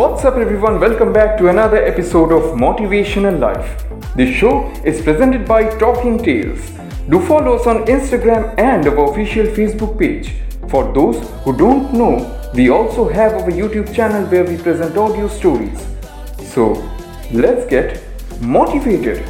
What's 0.00 0.24
up, 0.24 0.36
everyone? 0.36 0.80
Welcome 0.80 1.12
back 1.12 1.36
to 1.36 1.48
another 1.48 1.76
episode 1.76 2.32
of 2.32 2.58
Motivational 2.58 3.38
Life. 3.38 3.84
This 4.16 4.34
show 4.34 4.70
is 4.82 5.02
presented 5.02 5.46
by 5.46 5.64
Talking 5.76 6.16
Tales. 6.16 6.70
Do 7.10 7.20
follow 7.26 7.56
us 7.56 7.66
on 7.66 7.84
Instagram 7.84 8.58
and 8.58 8.86
our 8.86 9.10
official 9.10 9.44
Facebook 9.44 9.98
page. 9.98 10.32
For 10.70 10.90
those 10.94 11.18
who 11.44 11.54
don't 11.54 11.92
know, 11.92 12.14
we 12.54 12.70
also 12.70 13.10
have 13.10 13.34
our 13.34 13.50
YouTube 13.50 13.94
channel 13.94 14.24
where 14.30 14.42
we 14.42 14.56
present 14.56 14.96
audio 14.96 15.28
stories. 15.28 15.86
So, 16.54 16.72
let's 17.30 17.66
get 17.66 18.02
motivated. 18.40 19.22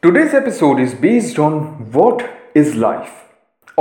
Today's 0.00 0.32
episode 0.32 0.80
is 0.80 0.94
based 0.94 1.38
on 1.38 1.92
what 1.92 2.26
is 2.54 2.74
life 2.74 3.27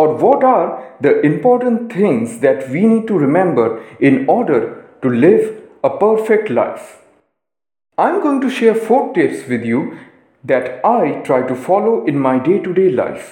or 0.02 0.14
what 0.24 0.44
are 0.44 0.66
the 1.02 1.14
important 1.28 1.92
things 1.92 2.40
that 2.42 2.70
we 2.70 2.82
need 2.86 3.08
to 3.08 3.18
remember 3.18 3.68
in 4.00 4.26
order 4.30 4.60
to 5.02 5.10
live 5.10 5.46
a 5.84 5.90
perfect 5.98 6.52
life. 6.52 6.86
I'm 7.98 8.22
going 8.22 8.42
to 8.42 8.50
share 8.50 8.76
four 8.76 9.14
tips 9.16 9.48
with 9.48 9.66
you 9.66 9.98
that 10.44 10.86
I 10.86 11.22
try 11.30 11.42
to 11.48 11.56
follow 11.56 12.06
in 12.06 12.20
my 12.20 12.38
day 12.38 12.60
to 12.60 12.74
day 12.74 12.90
life. 12.92 13.26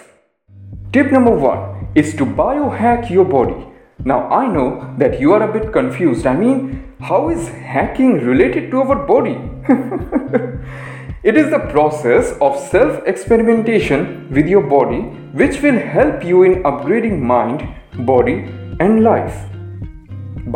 Tip 0.92 1.12
number 1.12 1.36
one 1.46 1.88
is 1.94 2.16
to 2.16 2.26
biohack 2.26 3.10
your 3.12 3.26
body. 3.26 3.68
Now, 4.04 4.20
I 4.30 4.48
know 4.48 4.96
that 4.98 5.20
you 5.20 5.34
are 5.34 5.44
a 5.44 5.54
bit 5.54 5.72
confused. 5.72 6.26
I 6.26 6.36
mean, 6.36 6.94
how 7.00 7.30
is 7.30 7.48
hacking 7.50 8.14
related 8.32 8.72
to 8.72 8.82
our 8.82 9.06
body? 9.14 9.38
It 11.30 11.38
is 11.38 11.50
the 11.50 11.58
process 11.58 12.38
of 12.40 12.56
self 12.70 13.02
experimentation 13.08 14.30
with 14.30 14.48
your 14.48 14.62
body 14.62 15.00
which 15.42 15.60
will 15.64 15.80
help 15.94 16.24
you 16.24 16.44
in 16.44 16.62
upgrading 16.62 17.20
mind, 17.20 17.68
body, 18.06 18.36
and 18.80 19.02
life. 19.02 19.34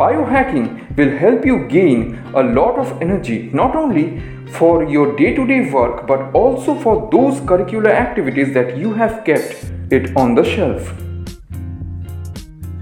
Biohacking 0.02 0.96
will 0.96 1.10
help 1.18 1.44
you 1.44 1.66
gain 1.66 2.22
a 2.36 2.44
lot 2.44 2.78
of 2.78 3.02
energy 3.02 3.50
not 3.52 3.74
only 3.74 4.22
for 4.60 4.84
your 4.84 5.16
day 5.16 5.34
to 5.34 5.44
day 5.44 5.68
work 5.72 6.06
but 6.06 6.32
also 6.34 6.76
for 6.76 6.96
those 7.10 7.40
curricular 7.50 7.90
activities 7.90 8.54
that 8.54 8.76
you 8.78 8.94
have 8.94 9.24
kept 9.24 9.72
it 9.90 10.16
on 10.16 10.36
the 10.36 10.44
shelf. 10.44 10.94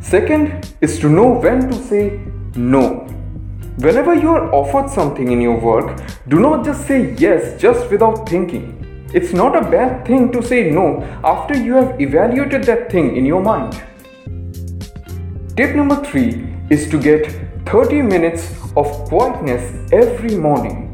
Second 0.03 0.75
is 0.83 0.99
to 0.99 1.09
know 1.09 1.31
when 1.31 1.71
to 1.71 1.85
say 1.87 2.21
no. 2.55 3.08
Whenever 3.81 4.13
you 4.13 4.31
are 4.31 4.53
offered 4.53 4.91
something 4.91 5.31
in 5.31 5.41
your 5.41 5.57
work, 5.57 6.01
do 6.27 6.41
not 6.41 6.65
just 6.65 6.85
say 6.89 7.15
yes 7.15 7.61
just 7.61 7.89
without 7.93 8.29
thinking. 8.29 8.75
It's 9.15 9.33
not 9.33 9.57
a 9.57 9.71
bad 9.71 10.05
thing 10.05 10.33
to 10.33 10.43
say 10.43 10.69
no 10.69 11.05
after 11.23 11.57
you 11.57 11.75
have 11.75 12.01
evaluated 12.01 12.65
that 12.65 12.91
thing 12.91 13.17
in 13.17 13.25
your 13.25 13.41
mind. 13.41 13.81
Tip 15.57 15.77
number 15.77 16.03
three 16.03 16.53
is 16.71 16.91
to 16.91 16.99
get 16.99 17.31
30 17.67 18.03
minutes 18.03 18.53
of 18.77 18.87
quietness 19.09 19.93
every 19.93 20.35
morning. 20.35 20.87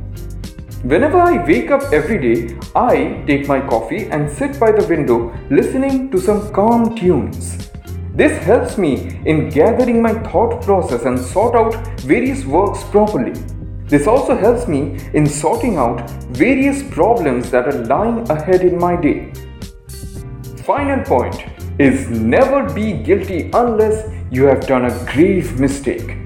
Whenever 0.82 1.18
I 1.18 1.42
wake 1.42 1.70
up 1.70 1.90
every 1.90 2.18
day, 2.18 2.58
I 2.77 3.24
take 3.27 3.48
my 3.48 3.62
coffee 3.62 4.10
and 4.10 4.30
sit 4.30 4.60
by 4.60 4.72
the 4.72 4.86
window 4.86 5.34
listening 5.48 6.10
to 6.10 6.20
some 6.20 6.52
calm 6.52 6.94
tunes. 6.94 7.63
This 8.14 8.39
helps 8.44 8.78
me 8.78 9.20
in 9.27 9.48
gathering 9.48 10.00
my 10.00 10.14
thought 10.30 10.62
process 10.62 11.05
and 11.05 11.18
sort 11.18 11.56
out 11.56 11.74
various 12.02 12.44
works 12.44 12.84
properly. 12.84 13.33
This 13.86 14.06
also 14.06 14.36
helps 14.36 14.68
me 14.68 15.00
in 15.14 15.27
sorting 15.27 15.77
out 15.78 16.08
various 16.30 16.84
problems 16.94 17.50
that 17.50 17.66
are 17.66 17.84
lying 17.86 18.30
ahead 18.30 18.61
in 18.62 18.78
my 18.78 18.94
day. 18.94 19.33
Final 20.58 21.05
point 21.05 21.44
is 21.80 22.08
never 22.08 22.72
be 22.72 22.92
guilty 22.92 23.50
unless 23.52 24.08
you 24.30 24.44
have 24.44 24.64
done 24.68 24.84
a 24.84 25.12
grave 25.12 25.58
mistake. 25.58 26.16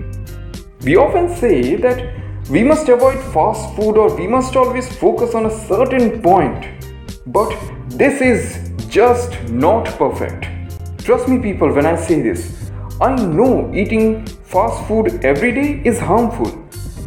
We 0.82 0.96
often 0.96 1.34
say 1.36 1.76
that 1.76 2.50
we 2.50 2.64
must 2.64 2.90
avoid 2.90 3.18
fast 3.32 3.74
food 3.76 3.96
or 3.96 4.14
we 4.14 4.26
must 4.26 4.56
always 4.56 4.94
focus 4.98 5.34
on 5.34 5.46
a 5.46 5.58
certain 5.66 6.20
point. 6.20 6.66
But 7.26 7.58
this 7.88 8.20
is 8.20 8.72
just 8.88 9.42
not 9.48 9.86
perfect. 9.96 10.57
Trust 11.08 11.26
me, 11.26 11.38
people, 11.38 11.72
when 11.72 11.86
I 11.86 11.96
say 11.96 12.20
this. 12.20 12.70
I 13.00 13.14
know 13.16 13.72
eating 13.74 14.26
fast 14.26 14.86
food 14.86 15.24
every 15.24 15.52
day 15.52 15.80
is 15.82 15.98
harmful, 15.98 16.50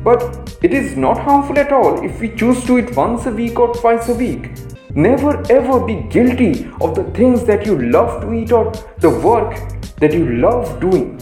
but 0.04 0.58
it 0.64 0.74
is 0.74 0.98
not 0.98 1.20
harmful 1.20 1.60
at 1.60 1.72
all 1.72 2.04
if 2.04 2.20
we 2.20 2.30
choose 2.30 2.66
to 2.66 2.80
eat 2.80 2.96
once 2.96 3.28
a 3.28 3.30
week 3.30 3.60
or 3.60 3.72
twice 3.76 4.10
a 4.10 4.16
week. 4.16 4.50
Never 4.96 5.44
ever 5.52 5.80
be 5.86 5.98
guilty 6.10 6.68
of 6.82 6.96
the 6.96 7.04
things 7.14 7.44
that 7.44 7.68
you 7.68 7.78
love 7.92 8.24
to 8.24 8.34
eat 8.34 8.52
or 8.52 8.72
the 8.98 9.12
work 9.12 9.54
that 9.98 10.14
you 10.14 10.38
love 10.38 10.80
doing. 10.80 11.22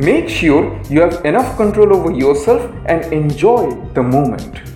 Make 0.00 0.28
sure 0.28 0.82
you 0.90 1.02
have 1.02 1.24
enough 1.24 1.56
control 1.56 1.94
over 1.94 2.10
yourself 2.10 2.68
and 2.86 3.12
enjoy 3.12 3.70
the 3.94 4.02
moment. 4.02 4.71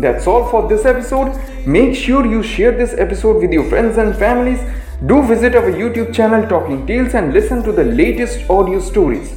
That's 0.00 0.26
all 0.26 0.48
for 0.48 0.68
this 0.68 0.84
episode. 0.84 1.36
Make 1.66 1.94
sure 1.96 2.24
you 2.24 2.42
share 2.42 2.70
this 2.70 2.94
episode 2.94 3.42
with 3.42 3.52
your 3.52 3.68
friends 3.68 3.98
and 3.98 4.14
families. 4.14 4.60
Do 5.06 5.22
visit 5.22 5.56
our 5.56 5.70
YouTube 5.70 6.14
channel 6.14 6.48
Talking 6.48 6.86
Tales 6.86 7.14
and 7.14 7.32
listen 7.32 7.62
to 7.64 7.72
the 7.72 7.84
latest 7.84 8.48
audio 8.48 8.78
stories. 8.78 9.36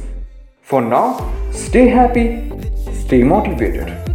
For 0.62 0.80
now, 0.80 1.32
stay 1.50 1.88
happy, 1.88 2.50
stay 2.92 3.22
motivated. 3.24 4.11